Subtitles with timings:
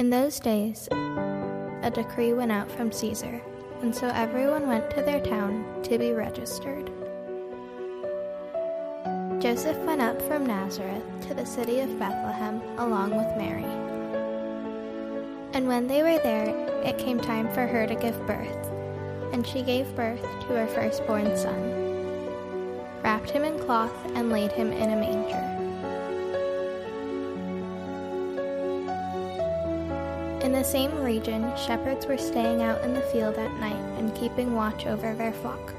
[0.00, 3.38] In those days, a decree went out from Caesar,
[3.82, 6.90] and so everyone went to their town to be registered.
[9.42, 13.62] Joseph went up from Nazareth to the city of Bethlehem along with Mary.
[15.52, 16.48] And when they were there,
[16.82, 18.72] it came time for her to give birth,
[19.34, 21.60] and she gave birth to her firstborn son,
[23.02, 25.59] wrapped him in cloth, and laid him in a manger.
[30.60, 34.84] The same region, shepherds were staying out in the field at night and keeping watch
[34.84, 35.72] over their flock.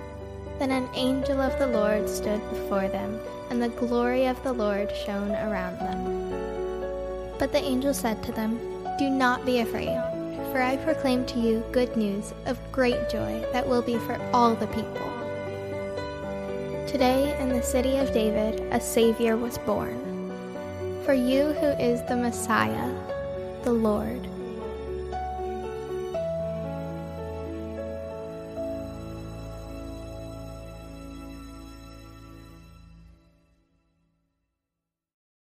[0.57, 3.19] Then an angel of the Lord stood before them
[3.51, 7.37] and the glory of the Lord shone around them.
[7.37, 8.57] But the angel said to them,
[8.97, 10.01] Do not be afraid,
[10.51, 14.55] for I proclaim to you good news of great joy that will be for all
[14.55, 15.11] the people.
[16.87, 19.99] Today in the city of David a Savior was born.
[21.05, 22.91] For you who is the Messiah,
[23.61, 24.30] the Lord.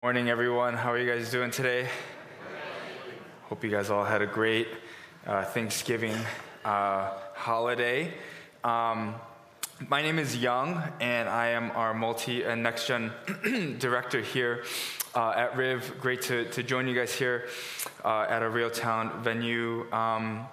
[0.06, 0.74] Morning, everyone.
[0.74, 1.88] How are you guys doing today?
[3.48, 4.68] Hope you guys all had a great
[5.26, 6.14] uh, Thanksgiving
[6.64, 8.14] uh, holiday.
[8.62, 9.16] Um,
[9.88, 13.10] my name is Young, and I am our multi and next gen
[13.80, 14.62] director here
[15.16, 15.98] uh, at Riv.
[16.00, 17.48] Great to, to join you guys here
[18.04, 19.92] uh, at a Real Town venue.
[19.92, 20.46] Um,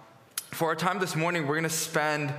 [0.50, 2.34] for our time this morning, we're going to spend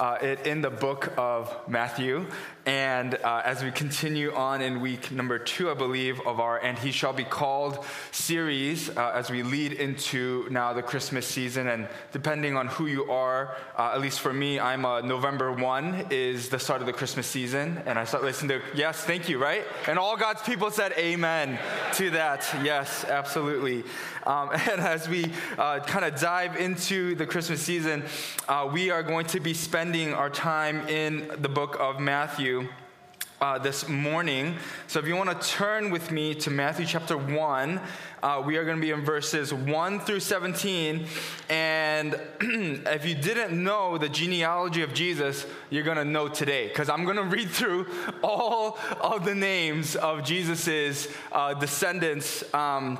[0.00, 2.26] uh, it in the book of Matthew.
[2.66, 6.78] And uh, as we continue on in week number two, I believe, of our And
[6.78, 11.88] He Shall Be Called series, uh, as we lead into now the Christmas season, and
[12.12, 16.48] depending on who you are, uh, at least for me, I'm a November 1 is
[16.48, 19.64] the start of the Christmas season, and I start listening to, yes, thank you, right?
[19.86, 21.58] And all God's people said amen
[21.94, 22.46] to that.
[22.62, 23.84] Yes, absolutely.
[24.24, 28.04] Um, and as we uh, kind of dive into the Christmas season,
[28.48, 32.68] uh, we are going to be spending our time in the book of Matthew
[33.40, 34.56] uh, this morning.
[34.86, 37.80] So if you want to turn with me to Matthew chapter 1,
[38.22, 41.06] uh, we are going to be in verses 1 through 17.
[41.48, 46.90] And if you didn't know the genealogy of Jesus, you're going to know today because
[46.90, 47.86] I'm going to read through
[48.22, 52.44] all of the names of Jesus's uh, descendants.
[52.52, 52.98] Um,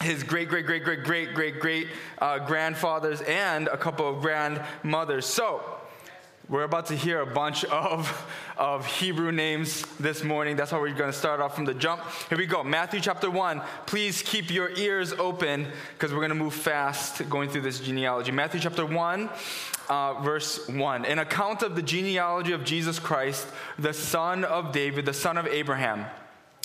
[0.00, 1.88] his great, great, great, great, great, great, great
[2.18, 5.26] uh, grandfathers and a couple of grandmothers.
[5.26, 5.62] So,
[6.48, 8.26] we're about to hear a bunch of,
[8.56, 10.56] of Hebrew names this morning.
[10.56, 12.00] That's how we're going to start off from the jump.
[12.30, 12.64] Here we go.
[12.64, 13.60] Matthew chapter 1.
[13.84, 18.32] Please keep your ears open because we're going to move fast going through this genealogy.
[18.32, 19.28] Matthew chapter 1,
[19.90, 21.04] uh, verse 1.
[21.04, 23.46] An account of the genealogy of Jesus Christ,
[23.78, 26.06] the son of David, the son of Abraham.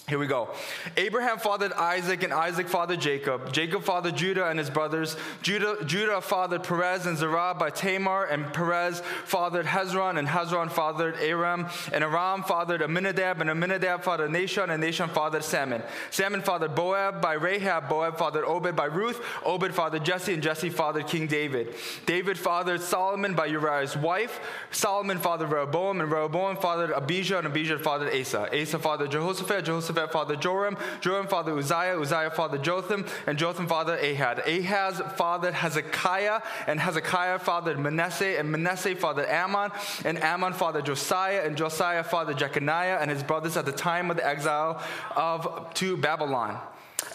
[0.10, 0.50] Here we go.
[0.98, 3.54] Abraham fathered Isaac, and Isaac fathered Jacob.
[3.54, 5.16] Jacob fathered Judah and his brothers.
[5.42, 11.16] Judah, Judah fathered Perez and Zerah by Tamar, and Perez fathered Hezron, and Hezron fathered
[11.22, 15.82] Aram, and Aram fathered Aminadab, and Aminadab fathered Nahshon, and Nahshon fathered Salmon.
[16.12, 20.70] Salmon fathered Boaz by Rahab, Boaz fathered Obed by Ruth, Obed fathered Jesse, and Jesse
[20.70, 21.76] fathered King David.
[22.06, 24.42] David fathered Solomon by Uriah's wife.
[24.70, 28.50] Solomon fathered Rehoboam, and Rehoboam fathered Abijah, and Abijah fathered Asa.
[28.54, 33.68] Asa fathered Jehoshaphat, Jehoshaphat Jehoshaphat fathered Joram, Joram fathered Uzziah, Uzziah fathered Jotham, and Jotham
[33.68, 34.40] fathered Ahaz.
[34.46, 39.72] Ahaz fathered Hezekiah, and Hezekiah fathered Manasseh, and Manasseh fathered Amon,
[40.06, 44.18] and Amon fathered Josiah, and Josiah fathered Jeconiah and his brothers at the time of
[44.18, 44.82] the exile
[45.16, 46.60] of to Babylon.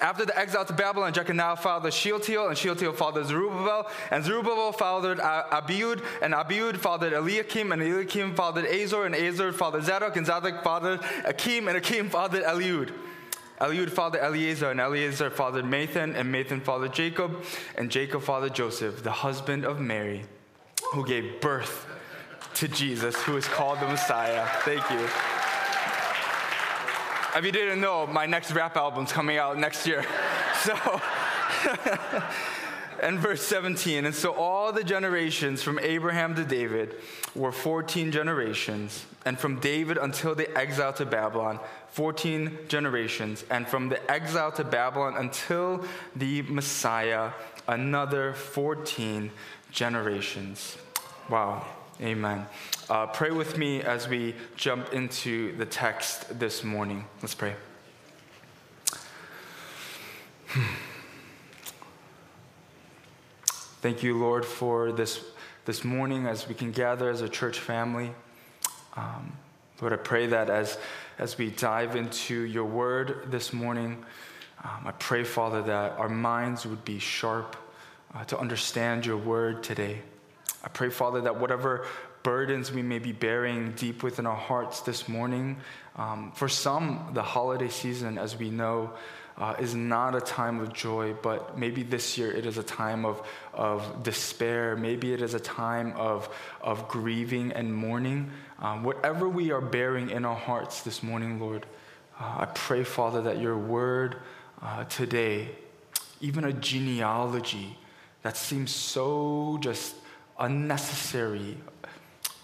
[0.00, 5.18] After the exile to Babylon, Jeconiah fathered Shealtiel, and Shealtiel fathered Zerubbabel, and Zerubbabel fathered
[5.18, 10.62] Abiud, and Abiud fathered Eliakim, and Eliakim fathered Azor, and Azor fathered Zadok, and Zadok
[10.62, 12.92] fathered Akim, and Akim fathered Eliud.
[13.60, 17.42] Eliud fathered Eleazar, and Eleazar fathered Matthan, and Matthan fathered Jacob,
[17.76, 20.24] and Jacob fathered Joseph, the husband of Mary,
[20.92, 21.86] who gave birth
[22.54, 24.46] to Jesus, who is called the Messiah.
[24.60, 25.37] Thank you.
[27.36, 30.04] If you didn't know, my next rap album's coming out next year.
[30.64, 30.74] So,
[33.00, 36.96] and verse 17, and so all the generations from Abraham to David
[37.36, 41.60] were 14 generations, and from David until the exile to Babylon,
[41.90, 45.84] 14 generations, and from the exile to Babylon until
[46.16, 47.30] the Messiah,
[47.68, 49.30] another 14
[49.70, 50.76] generations.
[51.30, 51.64] Wow.
[52.00, 52.46] Amen.
[52.88, 57.04] Uh, pray with me as we jump into the text this morning.
[57.22, 57.54] Let's pray.
[63.80, 65.24] Thank you, Lord, for this,
[65.64, 68.12] this morning as we can gather as a church family.
[68.96, 69.32] Um,
[69.80, 70.78] Lord, I pray that as,
[71.18, 74.04] as we dive into your word this morning,
[74.62, 77.56] um, I pray, Father, that our minds would be sharp,
[78.14, 80.02] uh, to understand your word today.
[80.62, 81.86] I pray, Father, that whatever
[82.22, 85.58] burdens we may be bearing deep within our hearts this morning,
[85.96, 88.92] um, for some, the holiday season, as we know,
[89.38, 93.04] uh, is not a time of joy, but maybe this year it is a time
[93.04, 93.24] of,
[93.54, 94.74] of despair.
[94.74, 96.28] Maybe it is a time of,
[96.60, 98.32] of grieving and mourning.
[98.58, 101.66] Um, whatever we are bearing in our hearts this morning, Lord,
[102.18, 104.16] uh, I pray, Father, that your word
[104.60, 105.50] uh, today,
[106.20, 107.78] even a genealogy
[108.22, 109.94] that seems so just
[110.38, 111.56] unnecessary,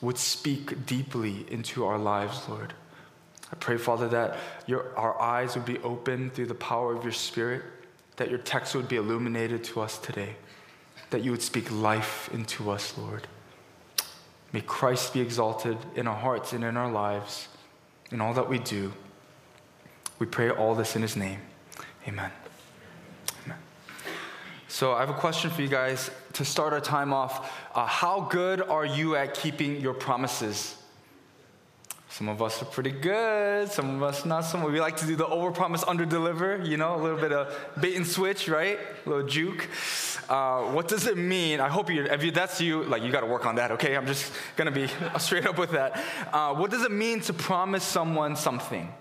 [0.00, 2.74] would speak deeply into our lives, Lord.
[3.50, 4.36] I pray, Father, that
[4.66, 7.62] your, our eyes would be open through the power of your Spirit,
[8.16, 10.36] that your text would be illuminated to us today,
[11.10, 13.26] that you would speak life into us, Lord.
[14.52, 17.48] May Christ be exalted in our hearts and in our lives,
[18.10, 18.92] in all that we do.
[20.18, 21.40] We pray all this in his name.
[22.06, 22.30] Amen.
[23.44, 23.58] Amen.
[24.68, 27.52] So, I have a question for you guys to start our time off.
[27.74, 30.76] Uh, how good are you at keeping your promises?
[32.14, 34.70] Some of us are pretty good, some of us not so much.
[34.70, 38.06] We like to do the overpromise, underdeliver, you know, a little bit of bait and
[38.06, 38.78] switch, right?
[39.04, 39.68] A little juke.
[40.28, 41.58] Uh, what does it mean?
[41.58, 43.96] I hope you, if you, that's you, like you got to work on that, okay?
[43.96, 44.88] I'm just to be
[45.18, 46.00] straight up with that.
[46.32, 48.92] Uh, what does it mean to promise someone something?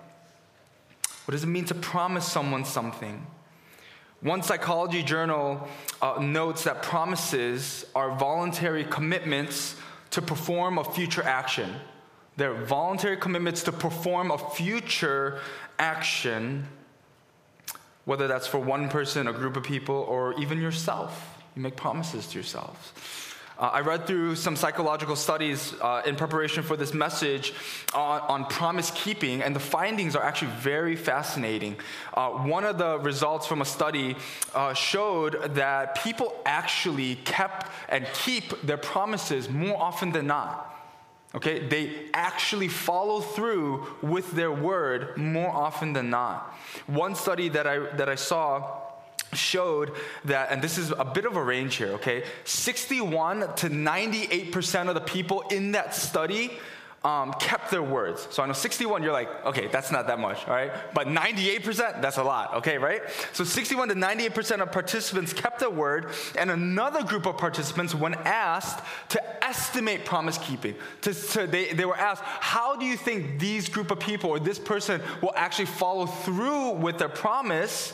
[1.26, 3.28] What does it mean to promise someone something?
[4.24, 5.68] One psychology journal
[6.02, 9.76] uh, notes that promises are voluntary commitments
[10.12, 11.76] to perform a future action.
[12.38, 15.40] They're voluntary commitments to perform a future
[15.78, 16.66] action,
[18.06, 21.38] whether that's for one person, a group of people, or even yourself.
[21.58, 22.94] You make promises to yourselves.
[23.60, 27.54] Uh, I read through some psychological studies uh, in preparation for this message
[27.94, 31.76] on, on, promise keeping, and the findings are actually very fascinating.
[32.14, 34.16] Uh, one of the results from a study
[34.56, 40.72] uh, showed that people actually kept and keep their promises more often than not.
[41.36, 46.56] Okay, they actually follow through with their word more often than not.
[46.86, 48.83] One study that I, that I saw
[49.34, 49.92] showed
[50.26, 52.24] that, and this is a bit of a range here, okay?
[52.46, 56.52] 61 to 98% of the people in that study
[57.04, 58.28] um, kept their words.
[58.32, 60.72] So I know 61, you're like, okay, that's not that much, all right?
[60.94, 63.02] But 98%, that's a lot, okay, right?
[63.34, 68.14] So 61 to 98% of participants kept their word, and another group of participants, when
[68.14, 73.38] asked to estimate promise keeping, to, to, they, they were asked, how do you think
[73.38, 77.94] these group of people or this person will actually follow through with their promise?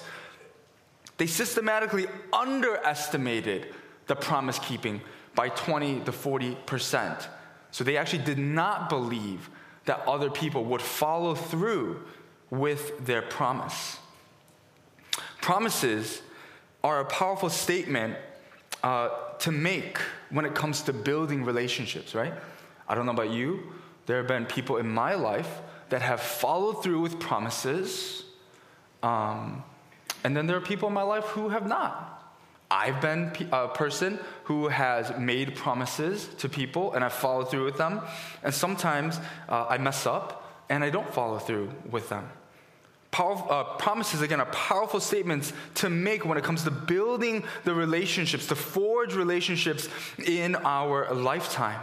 [1.19, 3.67] They systematically underestimated
[4.07, 5.01] the promise keeping
[5.35, 7.29] by 20 to 40 percent.
[7.71, 9.49] So they actually did not believe
[9.85, 12.01] that other people would follow through
[12.49, 13.99] with their promise.
[15.41, 16.21] Promises
[16.83, 18.15] are a powerful statement
[18.81, 19.97] uh, to make
[20.29, 22.33] when it comes to building relationships, right?
[22.87, 23.73] I don't know about you,
[24.05, 28.23] there have been people in my life that have followed through with promises,
[29.03, 29.63] um,
[30.23, 32.19] and then there are people in my life who have not.
[32.71, 37.77] I've been a person who has made promises to people and I've followed through with
[37.77, 38.01] them.
[38.43, 42.29] And sometimes uh, I mess up and I don't follow through with them.
[43.09, 47.73] Power, uh, promises, again, are powerful statements to make when it comes to building the
[47.73, 49.89] relationships, to forge relationships
[50.23, 51.79] in our lifetime.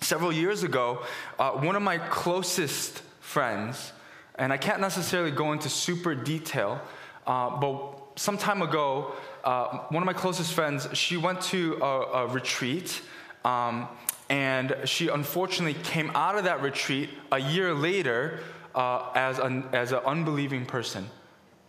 [0.00, 1.04] Several years ago,
[1.38, 3.92] uh, one of my closest friends,
[4.36, 6.80] and I can't necessarily go into super detail,
[7.28, 9.12] uh, but some time ago,
[9.44, 13.00] uh, one of my closest friends, she went to a, a retreat,
[13.44, 13.86] um,
[14.28, 18.40] and she unfortunately came out of that retreat a year later
[18.74, 21.08] uh, as, an, as an unbelieving person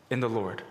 [0.09, 0.63] in the Lord.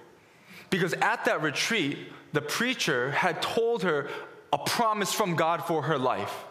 [0.71, 1.99] Because at that retreat,
[2.33, 4.09] the preacher had told her
[4.53, 6.45] a promise from God for her life.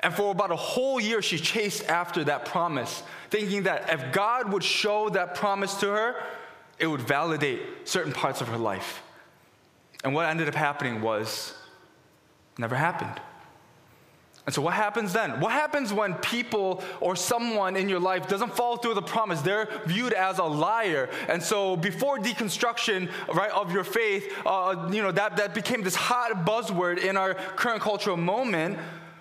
[0.00, 4.52] And for about a whole year, she chased after that promise, thinking that if God
[4.52, 6.16] would show that promise to her,
[6.82, 9.02] it would validate certain parts of her life.
[10.02, 11.54] And what ended up happening was
[12.58, 13.20] never happened.
[14.44, 15.38] And so, what happens then?
[15.38, 19.40] What happens when people or someone in your life doesn't follow through the promise?
[19.40, 21.08] They're viewed as a liar.
[21.28, 25.94] And so, before deconstruction, right, of your faith, uh, you know, that, that became this
[25.94, 28.76] hot buzzword in our current cultural moment.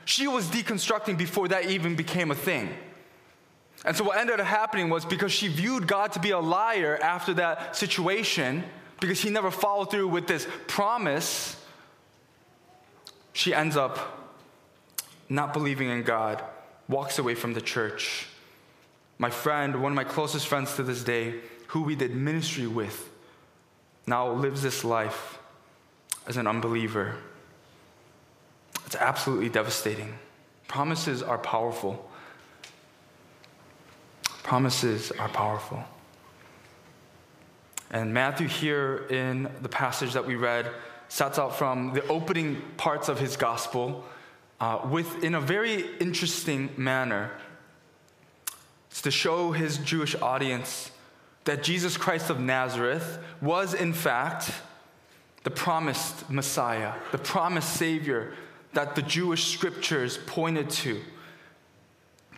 [0.06, 2.72] She was deconstructing before that even became a thing.
[3.84, 7.00] And so, what ended up happening was because she viewed God to be a liar
[7.02, 8.64] after that situation,
[9.00, 11.56] because he never followed through with this promise,
[13.34, 14.30] she ends up
[15.30, 16.44] not believing in God,
[16.88, 18.28] walks away from the church.
[19.18, 21.36] My friend, one of my closest friends to this day,
[21.68, 23.10] who we did ministry with,
[24.06, 25.40] now lives this life
[26.28, 27.16] as an unbeliever.
[28.86, 30.16] It's absolutely devastating.
[30.68, 32.11] Promises are powerful.
[34.44, 35.84] Promises are powerful.
[37.92, 40.72] And Matthew, here in the passage that we read,
[41.10, 44.06] sets out from the opening parts of his gospel
[44.62, 47.32] uh, with, in a very interesting manner.
[48.90, 50.92] It's to show his Jewish audience
[51.44, 54.52] that Jesus Christ of Nazareth was, in fact,
[55.44, 58.34] the promised Messiah, the promised Savior
[58.74, 61.02] that the Jewish scriptures pointed to.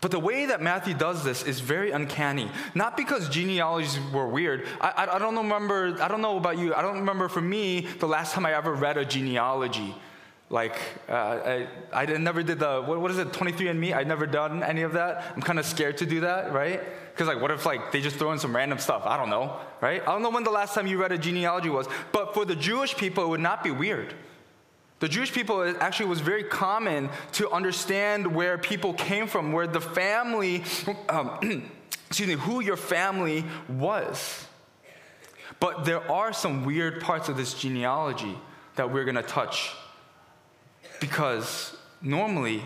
[0.03, 2.51] But the way that Matthew does this is very uncanny.
[2.75, 4.67] Not because genealogies were weird.
[4.81, 7.87] I, I, I, don't remember, I don't know about you, I don't remember for me
[7.99, 9.95] the last time I ever read a genealogy.
[10.49, 10.75] Like,
[11.07, 13.95] uh, I, I never did the, what, what is it, 23andMe?
[13.95, 15.23] I'd never done any of that.
[15.37, 16.81] I'm kind of scared to do that, right?
[17.13, 19.03] Because, like, what if, like, they just throw in some random stuff?
[19.05, 20.01] I don't know, right?
[20.01, 21.87] I don't know when the last time you read a genealogy was.
[22.11, 24.13] But for the Jewish people, it would not be weird.
[25.03, 29.81] The Jewish people actually was very common to understand where people came from, where the
[29.81, 30.63] family,
[31.09, 31.69] um,
[32.07, 34.45] excuse me, who your family was.
[35.59, 38.33] But there are some weird parts of this genealogy
[38.75, 39.73] that we're going to touch
[41.01, 42.63] because normally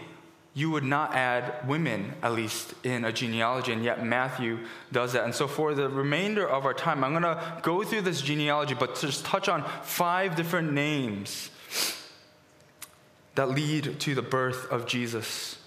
[0.53, 4.60] you would not add women, at least in a genealogy, and yet Matthew
[4.91, 5.24] does that.
[5.24, 8.75] And so, for the remainder of our time, I'm going to go through this genealogy,
[8.75, 11.50] but just touch on five different names
[13.38, 15.60] that lead to the birth of Jesus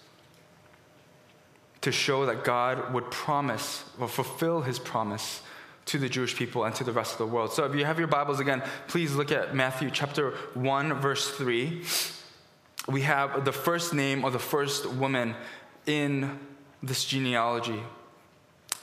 [1.81, 5.41] to show that God would promise or fulfill his promise
[5.87, 7.53] to the Jewish people and to the rest of the world.
[7.53, 11.83] So if you have your Bibles again, please look at Matthew chapter 1 verse 3.
[12.89, 15.37] We have the first name of the first woman
[15.87, 16.41] in
[16.83, 17.81] this genealogy.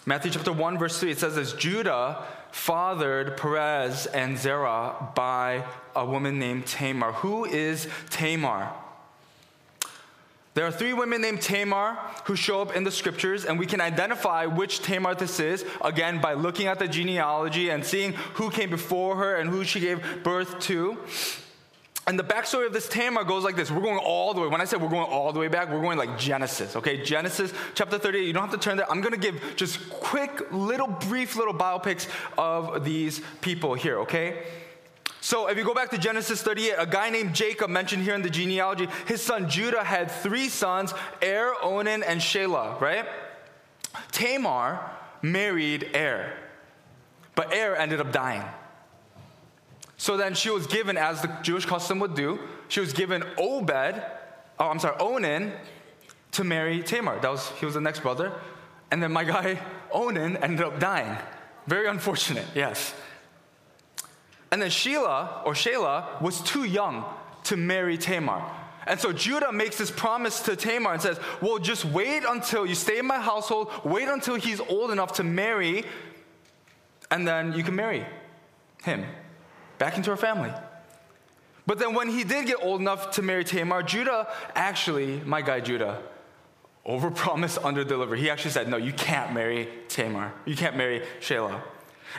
[0.06, 5.64] Matthew chapter 1 verse 3 it says as Judah fathered Perez and Zerah by
[5.96, 7.14] a woman named Tamar.
[7.14, 8.72] Who is Tamar?
[10.58, 13.80] There are three women named Tamar who show up in the scriptures, and we can
[13.80, 18.72] identify which Tamar this is, again, by looking at the genealogy and seeing who came
[18.72, 20.98] before her and who she gave birth to.
[22.08, 23.70] And the backstory of this Tamar goes like this.
[23.70, 24.48] We're going all the way.
[24.48, 27.04] When I said we're going all the way back, we're going like Genesis, okay?
[27.04, 28.26] Genesis chapter 38.
[28.26, 28.90] You don't have to turn there.
[28.90, 34.46] I'm going to give just quick, little, brief little biopics of these people here, okay?
[35.20, 38.22] So if you go back to Genesis 38, a guy named Jacob mentioned here in
[38.22, 43.06] the genealogy, his son Judah had three sons, Er, Onan, and Shelah, right?
[44.14, 44.80] Tamar
[45.22, 46.32] married Er,
[47.36, 48.46] but Er ended up dying.
[49.98, 54.02] So then she was given, as the Jewish custom would do, she was given Obed,
[54.60, 55.52] oh, I'm sorry, Onan,
[56.34, 57.20] to marry Tamar.
[57.20, 58.32] That was, he was the next brother.
[58.92, 59.60] And then my guy,
[59.92, 61.18] Onan, ended up dying.
[61.66, 62.94] Very unfortunate, yes.
[64.52, 67.04] And then Sheila, or Sheila, was too young
[67.46, 68.44] to marry Tamar.
[68.86, 72.76] And so Judah makes this promise to Tamar and says, Well, just wait until you
[72.76, 75.84] stay in my household, wait until he's old enough to marry,
[77.12, 78.06] and then you can marry
[78.84, 79.04] him
[79.78, 80.52] back into our family.
[81.66, 85.60] But then when he did get old enough to marry Tamar, Judah actually, my guy
[85.60, 86.02] Judah,
[86.88, 88.18] overpromised, underdelivered.
[88.18, 90.34] He actually said, No, you can't marry Tamar.
[90.46, 91.62] You can't marry Sheila.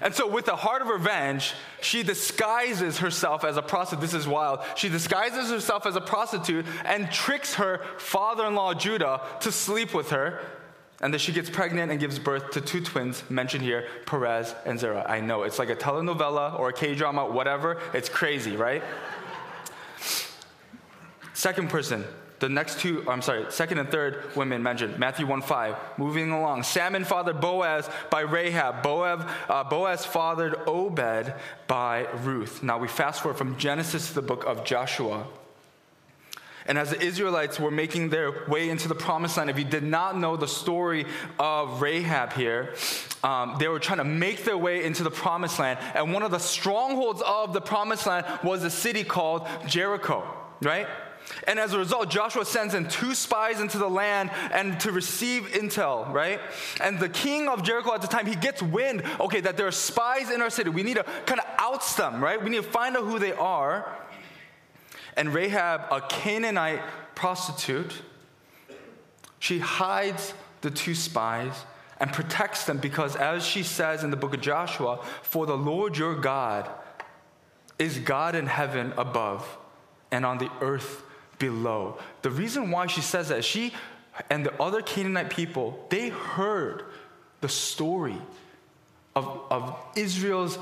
[0.02, 4.02] And so, with a heart of revenge, she disguises herself as a prostitute.
[4.02, 4.60] This is wild.
[4.76, 9.94] She disguises herself as a prostitute and tricks her father in law, Judah, to sleep
[9.94, 10.40] with her.
[11.00, 14.80] And then she gets pregnant and gives birth to two twins mentioned here, Perez and
[14.80, 15.06] Zerah.
[15.08, 17.80] I know, it's like a telenovela or a K drama, whatever.
[17.94, 18.82] It's crazy, right?
[21.34, 22.04] Second person,
[22.40, 25.76] the next two, I'm sorry, second and third women mentioned, Matthew 1 5.
[25.98, 26.64] Moving along.
[26.64, 28.82] Salmon fathered Boaz by Rahab.
[28.82, 31.32] Boaz, uh, Boaz fathered Obed
[31.68, 32.62] by Ruth.
[32.62, 35.26] Now we fast forward from Genesis to the book of Joshua.
[36.68, 39.82] And as the Israelites were making their way into the promised land, if you did
[39.82, 41.06] not know the story
[41.38, 42.74] of Rahab here,
[43.24, 45.78] um, they were trying to make their way into the promised land.
[45.94, 50.22] And one of the strongholds of the promised land was a city called Jericho,
[50.60, 50.86] right?
[51.46, 55.44] And as a result, Joshua sends in two spies into the land and to receive
[55.48, 56.40] intel, right?
[56.80, 59.72] And the king of Jericho at the time, he gets wind, okay, that there are
[59.72, 60.70] spies in our city.
[60.70, 62.42] We need to kind of oust them, right?
[62.42, 63.98] We need to find out who they are.
[65.18, 66.80] And Rahab, a Canaanite
[67.16, 67.92] prostitute,
[69.40, 71.64] she hides the two spies
[72.00, 75.98] and protects them because, as she says in the book of Joshua, for the Lord
[75.98, 76.70] your God
[77.80, 79.58] is God in heaven above
[80.12, 81.02] and on the earth
[81.40, 81.98] below.
[82.22, 83.72] The reason why she says that, she
[84.30, 86.84] and the other Canaanite people, they heard
[87.40, 88.16] the story
[89.16, 90.58] of, of Israel's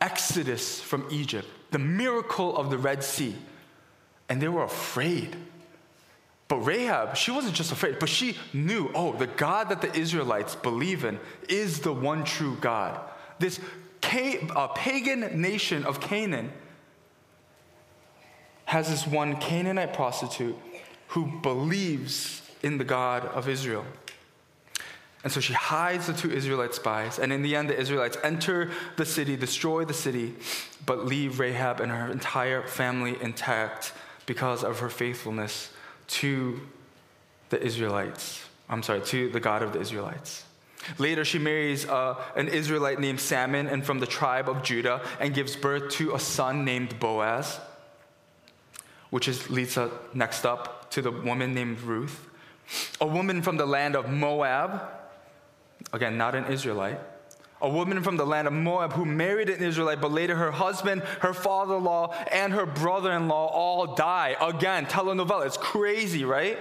[0.00, 1.46] exodus from Egypt.
[1.70, 3.34] the miracle of the Red Sea.
[4.30, 5.36] And they were afraid.
[6.48, 10.56] But Rahab, she wasn't just afraid, but she knew, oh, the God that the Israelites
[10.56, 12.98] believe in is the one true God.
[13.38, 13.60] This
[14.02, 16.50] uh, pagan nation of Canaan
[18.64, 20.56] has this one Canaanite prostitute
[21.08, 23.84] who believes in the God of Israel.
[25.22, 27.18] And so she hides the two Israelite spies.
[27.18, 30.34] And in the end, the Israelites enter the city, destroy the city,
[30.86, 33.92] but leave Rahab and her entire family intact
[34.30, 35.70] because of her faithfulness
[36.06, 36.60] to
[37.48, 38.44] the Israelites.
[38.68, 40.44] I'm sorry, to the God of the Israelites.
[40.98, 45.34] Later, she marries uh, an Israelite named Salmon and from the tribe of Judah and
[45.34, 47.58] gives birth to a son named Boaz,
[49.10, 52.28] which is, leads us next up to the woman named Ruth,
[53.00, 54.80] a woman from the land of Moab
[55.92, 57.00] Again, not an Israelite.
[57.62, 61.02] A woman from the land of Moab who married an Israelite, but later her husband,
[61.20, 64.36] her father in law, and her brother in law all die.
[64.40, 65.46] Again, telenovela.
[65.46, 66.58] It's crazy, right?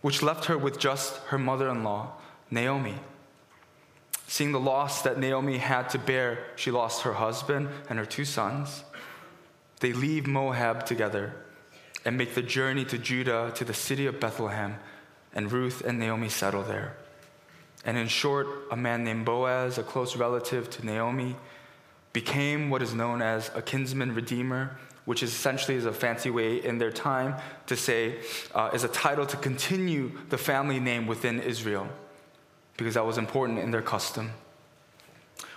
[0.00, 2.12] Which left her with just her mother in law,
[2.50, 2.94] Naomi.
[4.26, 8.24] Seeing the loss that Naomi had to bear, she lost her husband and her two
[8.24, 8.84] sons.
[9.80, 11.34] They leave Moab together
[12.04, 14.76] and make the journey to Judah to the city of Bethlehem
[15.34, 16.96] and Ruth and Naomi settle there.
[17.84, 21.36] And in short, a man named Boaz, a close relative to Naomi,
[22.12, 26.62] became what is known as a kinsman redeemer, which is essentially is a fancy way
[26.62, 27.34] in their time
[27.66, 28.18] to say
[28.54, 31.88] uh, is a title to continue the family name within Israel,
[32.76, 34.30] because that was important in their custom.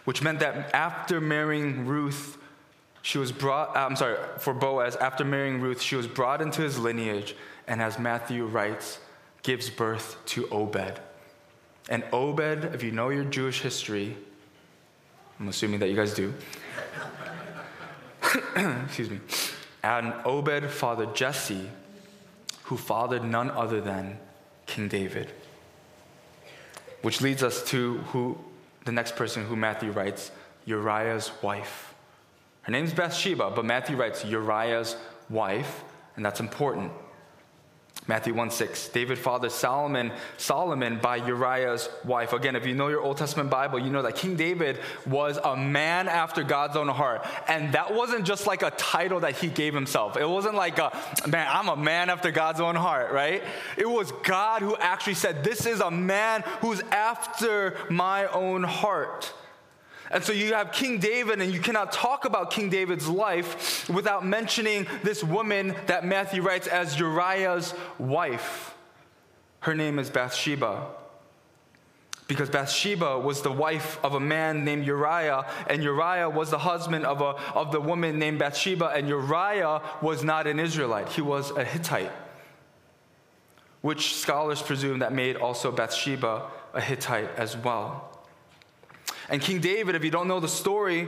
[0.06, 2.38] Which meant that after marrying Ruth,
[3.02, 3.76] she was brought.
[3.76, 7.36] Uh, I'm sorry, for Boaz, after marrying Ruth, she was brought into his lineage,
[7.68, 9.00] and as Matthew writes,
[9.44, 11.00] gives birth to Obed.
[11.90, 14.16] And Obed, if you know your Jewish history,
[15.40, 16.34] I'm assuming that you guys do.
[18.86, 19.20] Excuse me.
[19.84, 21.70] And Obed fathered Jesse,
[22.64, 24.18] who fathered none other than
[24.66, 25.32] King David.
[27.02, 28.38] Which leads us to who
[28.86, 30.32] the next person who Matthew writes,
[30.66, 31.94] Uriah's wife.
[32.62, 34.96] Her name's Bathsheba, but Matthew writes Uriah's
[35.30, 35.84] wife,
[36.16, 36.92] and that's important
[38.06, 38.90] Matthew 1 6.
[38.90, 42.34] David fathered Solomon, Solomon by Uriah's wife.
[42.34, 45.56] Again, if you know your Old Testament Bible, you know that King David was a
[45.56, 47.26] man after God's own heart.
[47.48, 50.18] And that wasn't just like a title that he gave himself.
[50.18, 50.92] It wasn't like, a,
[51.28, 53.42] man, I'm a man after God's own heart, right?
[53.78, 59.32] It was God who actually said, This is a man who's after my own heart.
[60.14, 64.24] And so you have King David, and you cannot talk about King David's life without
[64.24, 68.76] mentioning this woman that Matthew writes as Uriah's wife.
[69.62, 70.86] Her name is Bathsheba.
[72.28, 77.06] Because Bathsheba was the wife of a man named Uriah, and Uriah was the husband
[77.06, 81.50] of, a, of the woman named Bathsheba, and Uriah was not an Israelite, he was
[81.52, 82.12] a Hittite.
[83.82, 88.13] Which scholars presume that made also Bathsheba a Hittite as well.
[89.30, 91.08] And King David, if you don't know the story,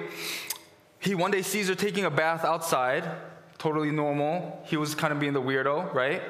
[0.99, 3.09] he one day sees her taking a bath outside,
[3.57, 4.63] totally normal.
[4.65, 6.21] He was kind of being the weirdo, right?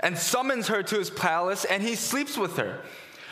[0.00, 2.82] And summons her to his palace and he sleeps with her.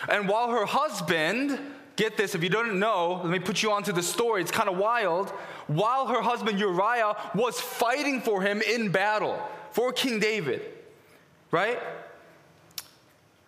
[0.08, 1.58] And while her husband,
[1.96, 4.68] get this, if you don't know, let me put you onto the story, it's kind
[4.68, 5.30] of wild.
[5.66, 10.62] While her husband Uriah was fighting for him in battle for King David,
[11.50, 11.78] right?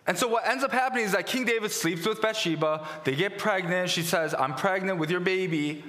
[0.07, 2.87] And so what ends up happening is that King David sleeps with Bathsheba.
[3.03, 3.89] They get pregnant.
[3.89, 5.83] She says, I'm pregnant with your baby.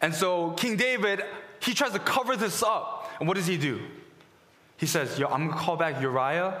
[0.00, 1.24] And so King David,
[1.58, 3.10] he tries to cover this up.
[3.18, 3.80] And what does he do?
[4.76, 6.60] He says, Yo, I'm going to call back Uriah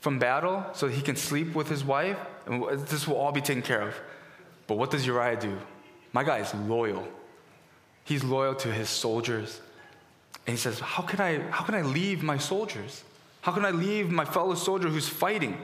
[0.00, 2.18] from battle so he can sleep with his wife.
[2.46, 3.94] And this will all be taken care of.
[4.66, 5.58] But what does Uriah do?
[6.12, 7.06] My guy is loyal.
[8.04, 9.60] He's loyal to his soldiers.
[10.46, 13.04] And he says, How can I, how can I leave my soldiers?
[13.42, 15.58] How can I leave my fellow soldier who's fighting?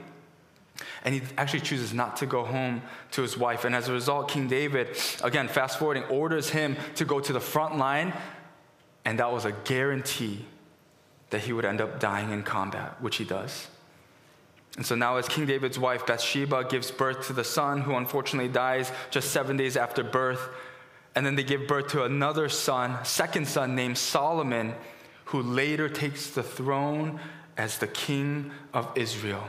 [1.05, 2.83] And he actually chooses not to go home
[3.13, 3.65] to his wife.
[3.65, 7.41] And as a result, King David, again, fast forwarding, orders him to go to the
[7.41, 8.13] front line.
[9.05, 10.45] And that was a guarantee
[11.31, 13.69] that he would end up dying in combat, which he does.
[14.77, 18.51] And so now, as King David's wife, Bathsheba, gives birth to the son who unfortunately
[18.51, 20.49] dies just seven days after birth.
[21.15, 24.75] And then they give birth to another son, second son named Solomon,
[25.27, 27.21] who later takes the throne
[27.57, 29.49] as the king of Israel.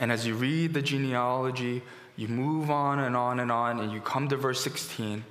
[0.00, 1.82] And as you read the genealogy,
[2.16, 5.24] you move on and on and on, and you come to verse 16,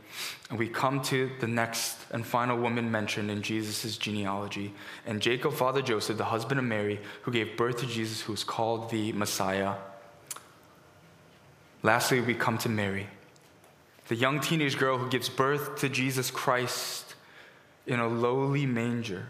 [0.50, 4.74] and we come to the next and final woman mentioned in Jesus' genealogy.
[5.06, 8.44] And Jacob fathered Joseph, the husband of Mary, who gave birth to Jesus, who is
[8.44, 9.76] called the Messiah.
[11.84, 13.08] Lastly, we come to Mary,
[14.08, 17.16] the young teenage girl who gives birth to Jesus Christ
[17.88, 19.28] in a lowly manger.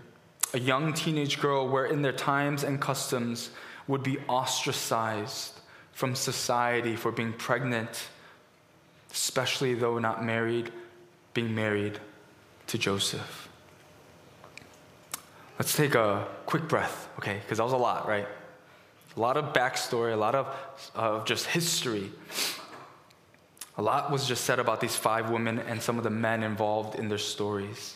[0.56, 3.50] A young teenage girl where, in their times and customs,
[3.88, 5.60] would be ostracized
[5.92, 8.08] from society for being pregnant,
[9.12, 10.72] especially though not married,
[11.34, 12.00] being married
[12.68, 13.50] to Joseph.
[15.60, 17.40] Let's take a quick breath, okay?
[17.44, 18.28] Because that was a lot, right?
[19.16, 20.48] A lot of backstory, a lot of,
[20.96, 22.12] of just history.
[23.78, 26.98] A lot was just said about these five women and some of the men involved
[26.98, 27.96] in their stories.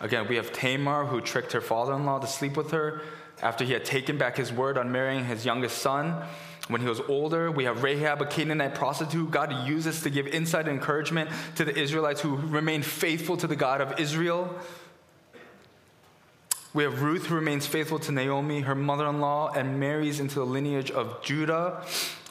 [0.00, 3.02] Again, we have Tamar, who tricked her father in law to sleep with her
[3.42, 6.22] after he had taken back his word on marrying his youngest son.
[6.68, 9.30] When he was older, we have Rahab, a Canaanite prostitute.
[9.30, 13.56] God uses to give insight and encouragement to the Israelites who remain faithful to the
[13.56, 14.54] God of Israel.
[16.74, 20.34] We have Ruth, who remains faithful to Naomi, her mother in law, and marries into
[20.36, 21.82] the lineage of Judah.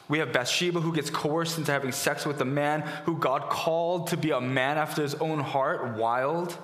[0.08, 4.06] We have Bathsheba, who gets coerced into having sex with a man who God called
[4.08, 6.56] to be a man after his own heart, wild.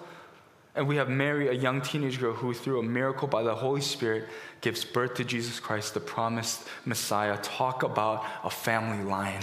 [0.77, 3.81] And we have Mary, a young teenage girl who, through a miracle by the Holy
[3.81, 4.29] Spirit,
[4.61, 7.39] gives birth to Jesus Christ, the promised Messiah.
[7.43, 9.43] Talk about a family line.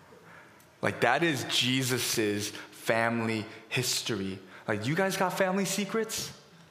[0.82, 4.38] like, that is Jesus's family history.
[4.68, 6.30] Like, you guys got family secrets?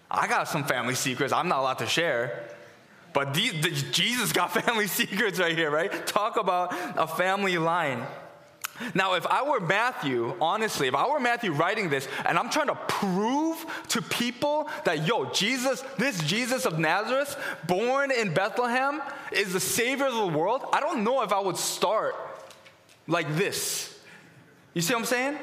[0.09, 2.49] I got some family secrets I'm not allowed to share.
[3.13, 6.05] But the, the, Jesus got family secrets right here, right?
[6.05, 8.05] Talk about a family line.
[8.93, 12.67] Now, if I were Matthew, honestly, if I were Matthew writing this and I'm trying
[12.67, 19.53] to prove to people that, yo, Jesus, this Jesus of Nazareth, born in Bethlehem, is
[19.53, 22.15] the Savior of the world, I don't know if I would start
[23.07, 23.99] like this.
[24.73, 25.37] You see what I'm saying?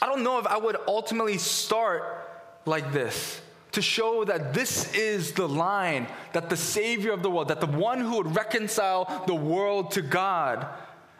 [0.00, 2.28] I don't know if I would ultimately start
[2.66, 3.40] like this
[3.72, 7.66] to show that this is the line that the Savior of the world, that the
[7.66, 10.66] one who would reconcile the world to God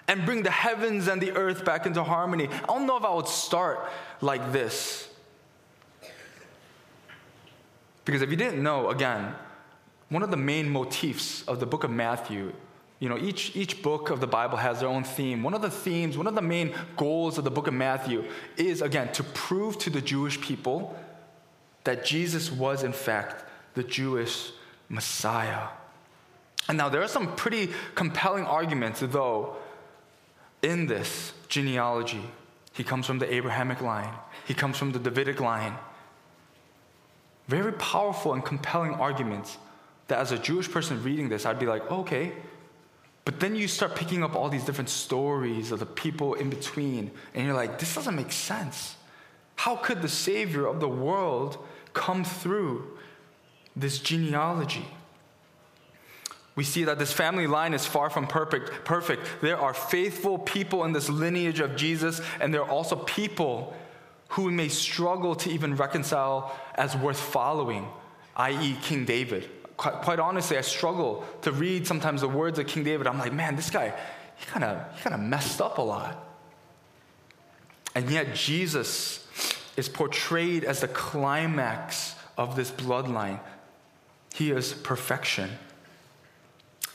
[0.09, 2.49] and bring the heavens and the earth back into harmony.
[2.49, 5.09] I don't know if I would start like this.
[8.05, 9.35] Because if you didn't know, again,
[10.09, 12.53] one of the main motifs of the book of Matthew,
[12.99, 15.43] you know, each, each book of the Bible has their own theme.
[15.43, 18.25] One of the themes, one of the main goals of the book of Matthew
[18.57, 20.97] is, again, to prove to the Jewish people
[21.85, 24.53] that Jesus was, in fact, the Jewish
[24.89, 25.69] Messiah.
[26.69, 29.57] And now there are some pretty compelling arguments, though,
[30.63, 32.23] in this genealogy.
[32.73, 34.13] He comes from the Abrahamic line,
[34.47, 35.75] he comes from the Davidic line.
[37.49, 39.59] Very powerful and compelling arguments
[40.09, 42.33] that as a Jewish person reading this, I'd be like, okay.
[43.25, 47.11] But then you start picking up all these different stories of the people in between,
[47.35, 48.97] and you're like, this doesn't make sense.
[49.57, 51.59] How could the Savior of the world
[51.93, 52.97] come through
[53.77, 54.87] this genealogy.
[56.55, 58.85] We see that this family line is far from perfect.
[58.85, 59.27] Perfect.
[59.41, 63.75] There are faithful people in this lineage of Jesus, and there are also people
[64.29, 67.87] who may struggle to even reconcile as worth following,
[68.37, 69.49] i.e., King David.
[69.77, 73.07] Quite, honestly, I struggle to read sometimes the words of King David.
[73.07, 73.93] I'm like, man, this guy,
[74.37, 76.29] he kind of he kind of messed up a lot.
[77.95, 79.27] And yet Jesus
[79.77, 83.41] is portrayed as the climax of this bloodline.
[84.35, 85.51] He is perfection.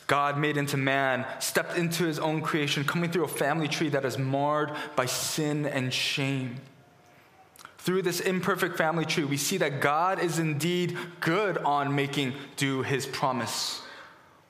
[0.08, 4.06] God, made into man, stepped into his own creation, coming through a family tree that
[4.06, 6.62] is marred by sin and shame.
[7.80, 12.82] Through this imperfect family tree, we see that God is indeed good on making do
[12.82, 13.82] his promise.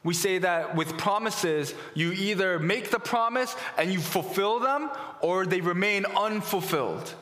[0.03, 4.89] We say that with promises, you either make the promise and you fulfill them,
[5.21, 7.13] or they remain unfulfilled.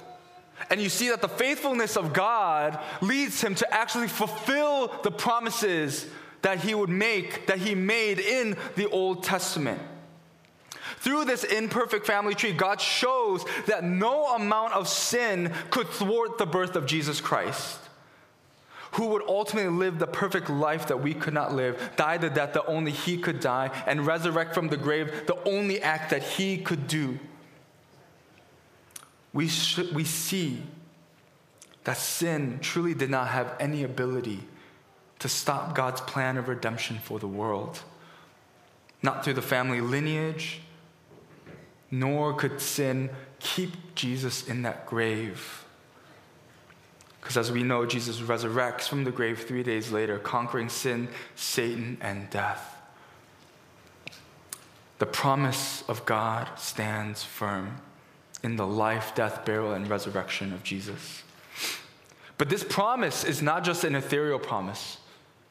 [0.69, 6.05] And you see that the faithfulness of God leads him to actually fulfill the promises
[6.45, 9.81] that he would make, that he made in the Old Testament.
[10.99, 16.45] Through this imperfect family tree, God shows that no amount of sin could thwart the
[16.45, 17.79] birth of Jesus Christ,
[18.91, 22.53] who would ultimately live the perfect life that we could not live, die the death
[22.53, 26.59] that only he could die, and resurrect from the grave the only act that he
[26.59, 27.17] could do
[29.33, 30.61] we, sh- we see
[31.85, 34.39] that sin truly did not have any ability
[35.19, 37.81] to stop God's plan of redemption for the world.
[39.01, 40.61] Not through the family lineage,
[41.91, 45.65] nor could sin keep Jesus in that grave.
[47.21, 51.97] Because as we know, Jesus resurrects from the grave three days later, conquering sin, Satan,
[52.01, 52.75] and death.
[54.99, 57.77] The promise of God stands firm
[58.43, 61.23] in the life, death, burial, and resurrection of Jesus.
[62.37, 64.97] But this promise is not just an ethereal promise,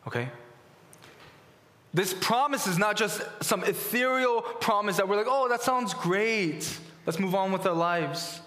[0.07, 0.29] okay?
[1.93, 6.79] This promise is not just some ethereal promise that we're like, oh, that sounds great,
[7.07, 8.40] Let's move on with our lives.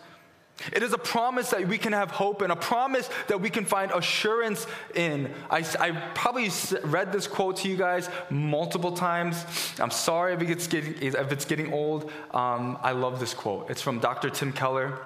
[0.74, 3.63] It is a promise that we can have hope and a promise that we can
[3.63, 4.65] find assurance
[4.96, 5.32] in.
[5.52, 6.50] I, I probably
[6.84, 9.46] read this quote to you guys multiple times.
[9.80, 12.12] I'm sorry if it's getting, if it's getting old.
[12.32, 13.70] Um, I love this quote.
[13.70, 14.32] It's from Dr.
[14.32, 14.98] Tim Keller.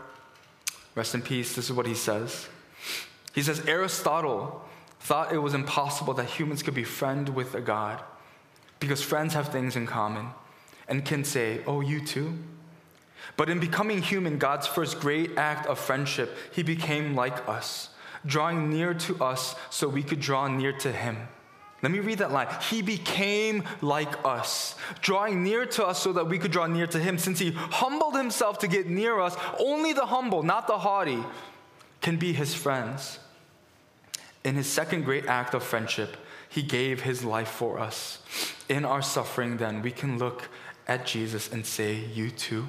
[0.95, 1.53] Rest in peace.
[1.53, 2.47] This is what he says.
[3.35, 4.63] He says Aristotle
[5.01, 8.01] thought it was impossible that humans could be friend with a God
[8.79, 10.27] because friends have things in common
[10.87, 12.37] and can say, Oh, you too?
[13.35, 17.89] But in becoming human, God's first great act of friendship, he became like us,
[18.25, 21.17] drawing near to us so we could draw near to him.
[21.81, 22.47] Let me read that line.
[22.69, 26.99] He became like us, drawing near to us so that we could draw near to
[26.99, 27.17] him.
[27.17, 31.23] Since he humbled himself to get near us, only the humble, not the haughty,
[32.01, 33.17] can be his friends.
[34.43, 36.17] In his second great act of friendship,
[36.49, 38.19] he gave his life for us.
[38.67, 40.49] In our suffering, then, we can look
[40.87, 42.67] at Jesus and say, You too.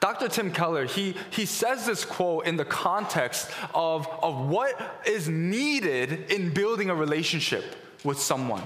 [0.00, 0.28] Dr.
[0.28, 6.30] Tim Keller, he, he says this quote in the context of, of what is needed
[6.30, 7.64] in building a relationship
[8.04, 8.62] with someone.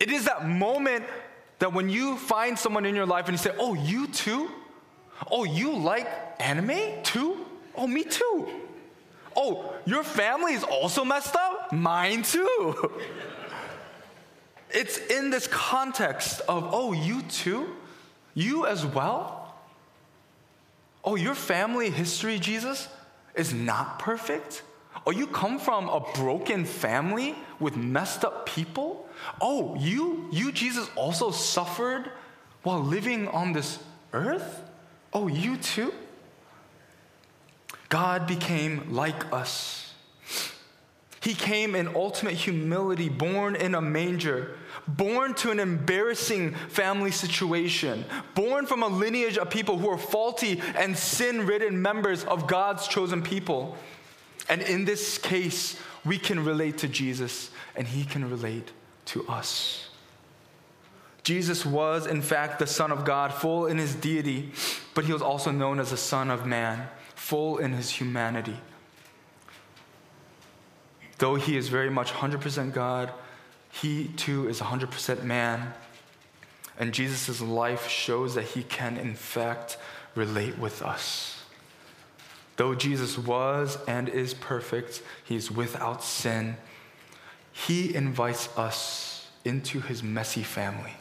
[0.00, 1.04] It is that moment
[1.60, 4.50] that when you find someone in your life and you say, Oh, you too?
[5.30, 6.08] Oh, you like
[6.40, 7.46] anime too?
[7.76, 8.48] Oh, me too.
[9.36, 11.72] Oh, your family is also messed up?
[11.72, 12.92] Mine too.
[14.70, 17.74] it's in this context of, Oh, you too?
[18.34, 19.54] You as well?
[21.04, 22.88] Oh, your family history, Jesus,
[23.34, 24.62] is not perfect?
[25.06, 29.08] Oh, you come from a broken family with messed up people?
[29.40, 32.10] Oh, you, you, Jesus, also suffered
[32.62, 33.78] while living on this
[34.12, 34.62] earth?
[35.12, 35.92] Oh, you too?
[37.92, 39.92] God became like us.
[41.20, 44.56] He came in ultimate humility, born in a manger
[44.88, 50.60] born to an embarrassing family situation, born from a lineage of people who are faulty
[50.76, 53.76] and sin ridden members of God's chosen people.
[54.48, 58.72] And in this case, we can relate to Jesus and he can relate
[59.06, 59.88] to us.
[61.22, 64.50] Jesus was, in fact, the Son of God, full in his deity,
[64.92, 66.88] but he was also known as the Son of Man,
[67.22, 68.56] full in his humanity.
[71.18, 73.12] Though he is very much 100% God,
[73.70, 75.72] he too is 100% man.
[76.76, 79.78] And Jesus' life shows that he can, in fact,
[80.16, 81.44] relate with us.
[82.56, 86.56] Though Jesus was and is perfect, he is without sin.
[87.52, 90.94] He invites us into his messy family.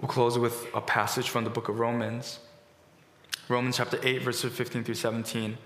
[0.00, 2.38] We'll close with a passage from the book of Romans.
[3.48, 5.56] Romans chapter 8, verses 15 through 17.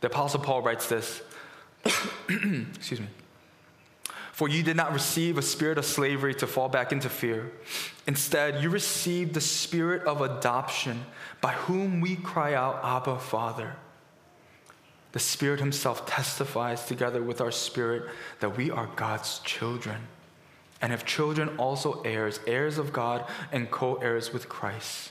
[0.00, 1.22] The Apostle Paul writes this.
[2.28, 3.08] Excuse me.
[4.32, 7.50] For you did not receive a spirit of slavery to fall back into fear.
[8.06, 11.06] Instead, you received the spirit of adoption,
[11.40, 13.74] by whom we cry out, Abba, Father.
[15.12, 18.04] The Spirit Himself testifies together with our spirit
[18.40, 20.06] that we are God's children.
[20.80, 25.10] And if children, also heirs, heirs of God, and co heirs with Christ.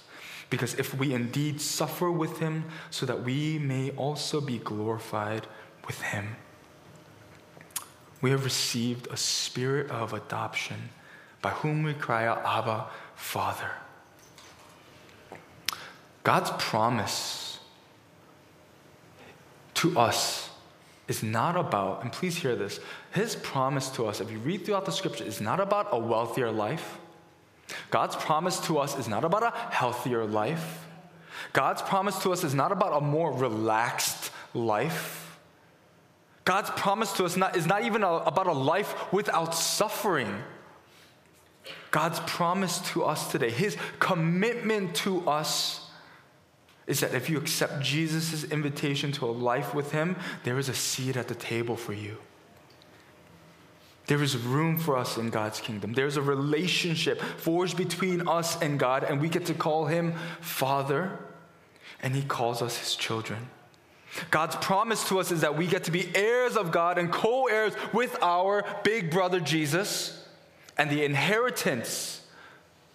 [0.49, 5.47] Because if we indeed suffer with Him, so that we may also be glorified
[5.85, 6.37] with Him
[8.21, 10.89] we have received a spirit of adoption
[11.41, 13.71] by whom we cry out, Abba, Father.
[16.23, 17.59] God's promise
[19.75, 20.49] to us
[21.07, 22.79] is not about, and please hear this,
[23.11, 26.51] his promise to us, if you read throughout the scripture, is not about a wealthier
[26.51, 26.97] life.
[27.89, 30.85] God's promise to us is not about a healthier life.
[31.53, 35.37] God's promise to us is not about a more relaxed life.
[36.45, 40.33] God's promise to us not, is not even a, about a life without suffering.
[41.91, 45.89] God's promise to us today, his commitment to us,
[46.85, 50.73] is that if you accept Jesus' invitation to a life with him, there is a
[50.73, 52.17] seat at the table for you.
[54.07, 55.93] There is room for us in God's kingdom.
[55.93, 61.19] There's a relationship forged between us and God, and we get to call him Father,
[62.01, 63.49] and he calls us his children.
[64.31, 67.47] God's promise to us is that we get to be heirs of God and co
[67.47, 70.25] heirs with our big brother Jesus.
[70.77, 72.21] And the inheritance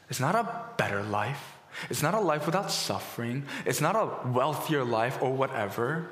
[0.09, 1.59] is not a better life,
[1.90, 6.09] it's not a life without suffering, it's not a wealthier life or whatever,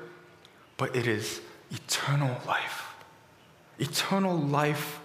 [0.77, 2.80] but it is eternal life.
[3.81, 5.01] Eternal life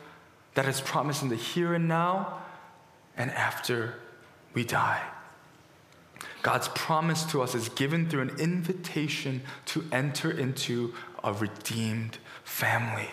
[0.54, 2.42] that is promised in the here and now
[3.16, 3.94] and after
[4.54, 5.02] we die.
[6.42, 13.10] God's promise to us is given through an invitation to enter into a redeemed family.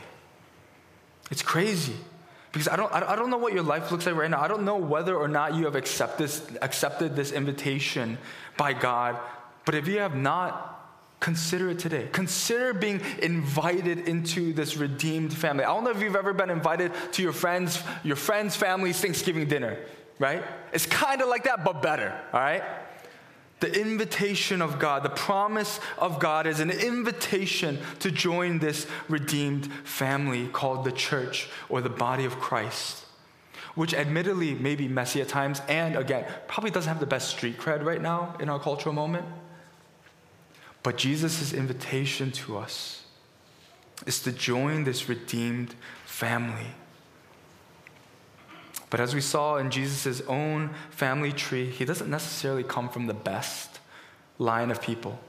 [1.32, 1.96] It's crazy.
[2.52, 4.40] Because I don't, I don't know what your life looks like right now.
[4.40, 8.20] I don't know whether or not you have accepted this, accepted this invitation
[8.58, 9.18] by God.
[9.66, 10.73] But if you have not,
[11.24, 12.10] consider it today.
[12.12, 15.64] Consider being invited into this redeemed family.
[15.64, 19.48] I don't know if you've ever been invited to your friends, your friends' family's Thanksgiving
[19.48, 19.78] dinner,
[20.20, 20.44] right?
[20.74, 22.62] It's kind of like that, but better, all right?
[23.62, 29.72] The invitation of God, the promise of God is an invitation to join this redeemed
[29.86, 33.06] family called the church or the body of Christ,
[33.76, 37.58] which admittedly may be messy at times and again, probably doesn't have the best street
[37.58, 39.26] cred right now in our cultural moment.
[40.84, 43.06] But Jesus' invitation to us
[44.06, 46.72] is to join this redeemed family.
[48.90, 53.14] But as we saw in Jesus' own family tree, he doesn't necessarily come from the
[53.14, 53.80] best
[54.38, 55.20] line of people.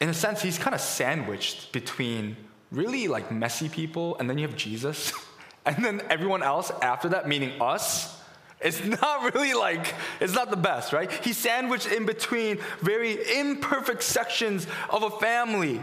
[0.00, 2.36] In a sense, he's kind of sandwiched between
[2.72, 5.12] really like messy people, and then you have Jesus,
[5.66, 8.20] and then everyone else after that, meaning us.
[8.62, 11.10] It's not really like, it's not the best, right?
[11.10, 15.80] He's sandwiched in between very imperfect sections of a family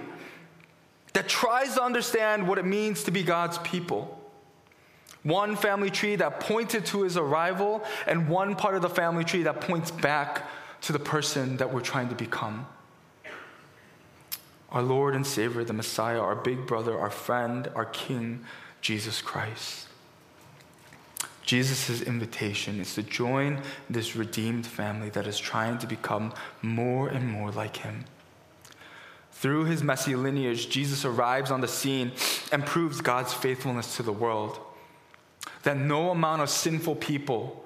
[1.14, 4.16] that tries to understand what it means to be God's people.
[5.24, 9.44] One family tree that pointed to his arrival, and one part of the family tree
[9.44, 10.48] that points back
[10.82, 12.66] to the person that we're trying to become.
[14.72, 18.46] Our Lord and Savior, the Messiah, our big brother, our friend, our King,
[18.80, 19.89] Jesus Christ.
[21.50, 23.60] Jesus' invitation is to join
[23.90, 26.32] this redeemed family that is trying to become
[26.62, 28.06] more and more like him.
[29.32, 32.12] Through his messy lineage, Jesus arrives on the scene
[32.52, 34.60] and proves God's faithfulness to the world
[35.64, 37.66] that no amount of sinful people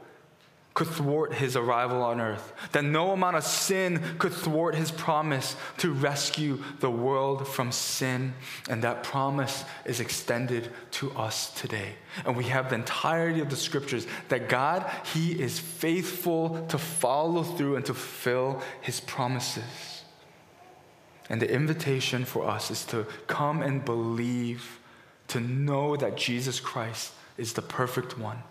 [0.73, 5.55] could thwart his arrival on earth, that no amount of sin could thwart his promise
[5.77, 8.33] to rescue the world from sin.
[8.69, 11.93] And that promise is extended to us today.
[12.25, 17.43] And we have the entirety of the scriptures that God, he is faithful to follow
[17.43, 20.03] through and to fulfill his promises.
[21.29, 24.79] And the invitation for us is to come and believe,
[25.29, 28.43] to know that Jesus Christ is the perfect one,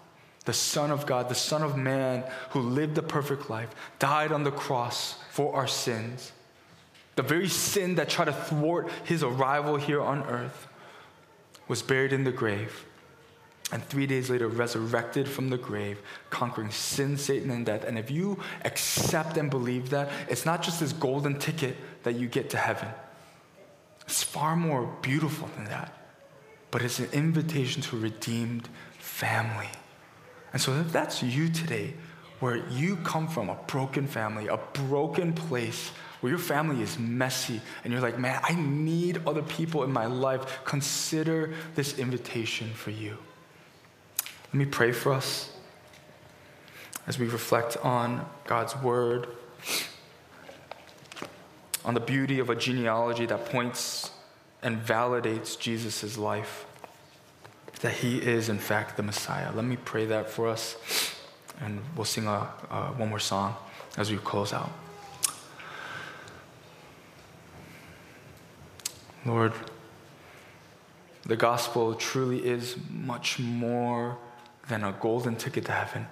[0.44, 4.44] the Son of God, the Son of Man who lived the perfect life, died on
[4.44, 6.32] the cross for our sins.
[7.14, 10.66] The very sin that tried to thwart his arrival here on earth
[11.68, 12.86] was buried in the grave.
[13.70, 17.84] And three days later, resurrected from the grave, conquering sin, Satan, and death.
[17.84, 22.26] And if you accept and believe that, it's not just this golden ticket that you
[22.26, 22.88] get to heaven.
[24.04, 26.02] It's far more beautiful than that
[26.72, 29.68] but it's an invitation to a redeemed family.
[30.52, 31.94] And so, if that's you today,
[32.40, 37.60] where you come from a broken family, a broken place, where your family is messy,
[37.84, 42.90] and you're like, man, I need other people in my life, consider this invitation for
[42.90, 43.16] you.
[44.46, 45.52] Let me pray for us
[47.06, 49.28] as we reflect on God's word,
[51.84, 54.10] on the beauty of a genealogy that points
[54.62, 56.66] and validates Jesus' life,
[57.80, 59.50] that he is, in fact, the Messiah.
[59.52, 60.76] Let me pray that for us,
[61.60, 62.40] and we'll sing a,
[62.96, 63.56] one more song
[63.96, 64.70] as we close out.
[69.24, 69.52] Lord,
[71.24, 74.18] the gospel truly is much more
[74.68, 76.06] than a golden ticket to heaven.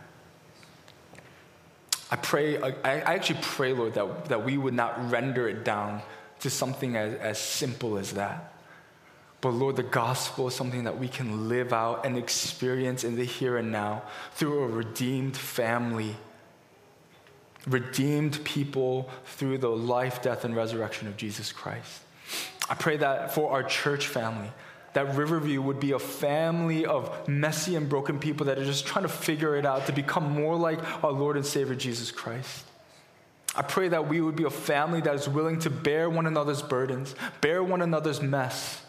[2.11, 6.03] I pray, I, I actually pray, Lord, that, that we would not render it down
[6.41, 8.55] to something as, as simple as that.
[9.41, 13.25] But Lord, the gospel is something that we can live out and experience in the
[13.25, 16.17] here and now through a redeemed family,
[17.67, 22.03] redeemed people through the life, death, and resurrection of Jesus Christ.
[22.69, 24.51] I pray that for our church family,
[24.93, 29.05] that Riverview would be a family of messy and broken people that are just trying
[29.05, 32.65] to figure it out to become more like our Lord and Savior Jesus Christ.
[33.55, 36.63] I pray that we would be a family that is willing to bear one another's
[36.63, 38.83] burdens, bear one another's mess,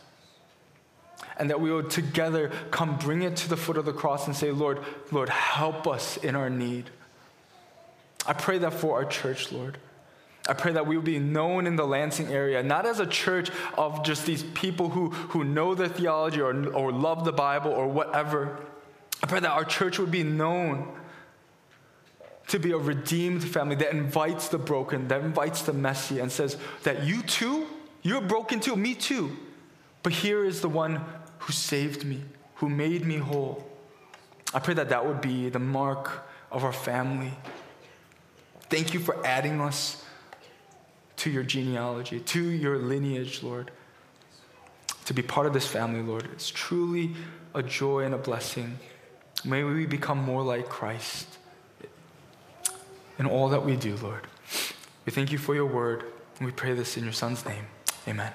[1.41, 4.35] and that we would together come bring it to the foot of the cross and
[4.35, 4.77] say, Lord,
[5.11, 6.91] Lord, help us in our need.
[8.27, 9.79] I pray that for our church, Lord.
[10.47, 13.49] I pray that we will be known in the Lansing area, not as a church
[13.75, 17.87] of just these people who, who know the theology or, or love the Bible or
[17.87, 18.59] whatever.
[19.23, 20.95] I pray that our church would be known
[22.49, 26.55] to be a redeemed family that invites the broken, that invites the messy, and says
[26.83, 27.65] that you too,
[28.03, 29.35] you're broken too, me too.
[30.03, 31.03] But here is the one
[31.41, 32.21] who saved me,
[32.55, 33.67] who made me whole.
[34.53, 37.33] I pray that that would be the mark of our family.
[38.69, 40.03] Thank you for adding us
[41.17, 43.71] to your genealogy, to your lineage, Lord.
[45.05, 46.29] to be part of this family, Lord.
[46.31, 47.11] It's truly
[47.53, 48.79] a joy and a blessing.
[49.43, 51.27] May we become more like Christ
[53.19, 54.27] in all that we do, Lord.
[55.05, 56.05] We thank you for your word,
[56.37, 57.65] and we pray this in your Son's name.
[58.07, 58.31] Amen.